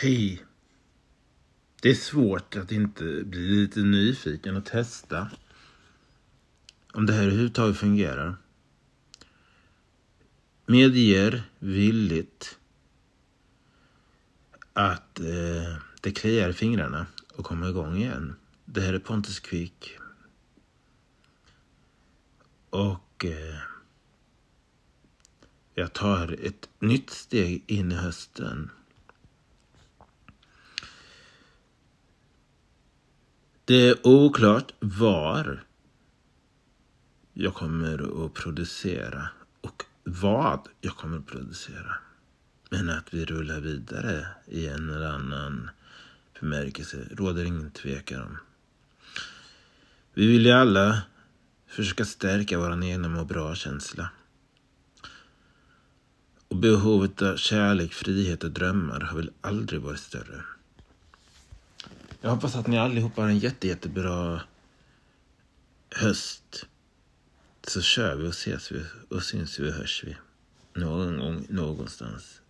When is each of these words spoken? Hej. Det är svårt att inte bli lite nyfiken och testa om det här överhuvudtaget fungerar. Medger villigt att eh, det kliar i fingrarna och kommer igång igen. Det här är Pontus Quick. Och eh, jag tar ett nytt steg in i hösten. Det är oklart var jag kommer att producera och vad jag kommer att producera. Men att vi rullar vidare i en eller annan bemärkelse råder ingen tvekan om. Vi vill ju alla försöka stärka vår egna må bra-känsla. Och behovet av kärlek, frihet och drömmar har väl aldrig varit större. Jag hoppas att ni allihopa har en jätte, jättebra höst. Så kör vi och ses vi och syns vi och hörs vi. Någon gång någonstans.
Hej. 0.00 0.44
Det 1.82 1.90
är 1.90 1.94
svårt 1.94 2.56
att 2.56 2.72
inte 2.72 3.04
bli 3.24 3.40
lite 3.40 3.80
nyfiken 3.80 4.56
och 4.56 4.64
testa 4.64 5.30
om 6.92 7.06
det 7.06 7.12
här 7.12 7.22
överhuvudtaget 7.22 7.76
fungerar. 7.76 8.36
Medger 10.66 11.42
villigt 11.58 12.58
att 14.72 15.20
eh, 15.20 15.76
det 16.00 16.12
kliar 16.12 16.48
i 16.48 16.52
fingrarna 16.52 17.06
och 17.34 17.44
kommer 17.44 17.68
igång 17.68 17.96
igen. 17.96 18.34
Det 18.64 18.80
här 18.80 18.92
är 18.92 18.98
Pontus 18.98 19.40
Quick. 19.40 19.98
Och 22.70 23.24
eh, 23.24 23.58
jag 25.74 25.92
tar 25.92 26.38
ett 26.42 26.68
nytt 26.78 27.10
steg 27.10 27.64
in 27.66 27.92
i 27.92 27.94
hösten. 27.94 28.70
Det 33.68 33.88
är 33.88 34.06
oklart 34.06 34.72
var 34.80 35.64
jag 37.32 37.54
kommer 37.54 38.24
att 38.24 38.34
producera 38.34 39.28
och 39.60 39.84
vad 40.04 40.68
jag 40.80 40.96
kommer 40.96 41.18
att 41.18 41.26
producera. 41.26 41.96
Men 42.70 42.90
att 42.90 43.14
vi 43.14 43.24
rullar 43.24 43.60
vidare 43.60 44.26
i 44.46 44.68
en 44.68 44.90
eller 44.90 45.08
annan 45.08 45.70
bemärkelse 46.40 46.96
råder 47.10 47.44
ingen 47.44 47.70
tvekan 47.70 48.22
om. 48.22 48.38
Vi 50.14 50.26
vill 50.26 50.46
ju 50.46 50.52
alla 50.52 51.02
försöka 51.66 52.04
stärka 52.04 52.58
vår 52.58 52.84
egna 52.84 53.08
må 53.08 53.24
bra-känsla. 53.24 54.10
Och 56.48 56.56
behovet 56.56 57.22
av 57.22 57.36
kärlek, 57.36 57.92
frihet 57.92 58.44
och 58.44 58.50
drömmar 58.50 59.00
har 59.00 59.16
väl 59.16 59.30
aldrig 59.40 59.80
varit 59.80 60.00
större. 60.00 60.44
Jag 62.20 62.30
hoppas 62.30 62.56
att 62.56 62.66
ni 62.66 62.78
allihopa 62.78 63.22
har 63.22 63.28
en 63.28 63.38
jätte, 63.38 63.68
jättebra 63.68 64.40
höst. 65.90 66.66
Så 67.66 67.82
kör 67.82 68.16
vi 68.16 68.26
och 68.26 68.30
ses 68.30 68.72
vi 68.72 68.84
och 69.08 69.22
syns 69.22 69.58
vi 69.58 69.70
och 69.70 69.74
hörs 69.74 70.04
vi. 70.06 70.16
Någon 70.80 71.18
gång 71.18 71.46
någonstans. 71.48 72.40